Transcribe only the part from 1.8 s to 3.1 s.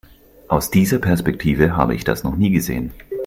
ich das noch nie gesehen.